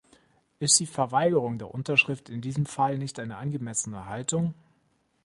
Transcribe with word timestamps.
Ist 0.57 0.79
die 0.79 0.87
Verweigerung 0.87 1.59
der 1.59 1.71
Unterschrift 1.71 2.27
in 2.31 2.41
diesem 2.41 2.65
Fall 2.65 2.97
nicht 2.97 3.19
eine 3.19 3.37
angemessene 3.37 4.07
Haltung? 4.07 4.55